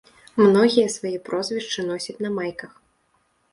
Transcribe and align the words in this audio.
Многія 0.45 0.87
свае 0.95 1.11
прозвішчы 1.29 1.87
носяць 1.91 2.19
на 2.29 2.35
майках. 2.41 2.71